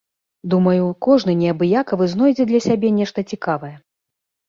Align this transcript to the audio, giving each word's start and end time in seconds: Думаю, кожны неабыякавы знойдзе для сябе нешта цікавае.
Думаю, 0.53 0.85
кожны 1.09 1.35
неабыякавы 1.43 2.09
знойдзе 2.17 2.49
для 2.55 2.65
сябе 2.71 2.89
нешта 2.99 3.29
цікавае. 3.35 3.75